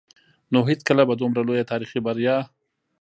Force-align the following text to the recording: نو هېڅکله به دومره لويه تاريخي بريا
نو 0.51 0.59
هېڅکله 0.69 1.03
به 1.09 1.15
دومره 1.21 1.41
لويه 1.47 1.69
تاريخي 1.71 1.99
بريا 2.07 2.35